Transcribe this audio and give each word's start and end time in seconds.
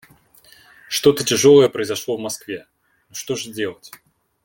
Что-то 0.89 1.23
тяжелое 1.23 1.69
произошло 1.69 2.17
в 2.17 2.19
Москве... 2.19 2.65
Ну 3.09 3.13
что 3.15 3.35
же 3.35 3.51
делать?.. 3.51 3.91